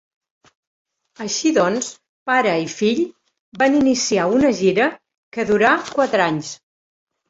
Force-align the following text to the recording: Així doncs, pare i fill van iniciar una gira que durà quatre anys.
Així 1.25 1.51
doncs, 1.57 1.91
pare 2.31 2.55
i 2.63 2.67
fill 2.79 3.03
van 3.63 3.81
iniciar 3.83 4.29
una 4.41 4.55
gira 4.65 4.93
que 5.35 5.51
durà 5.55 5.79
quatre 5.97 6.31
anys. 6.31 6.57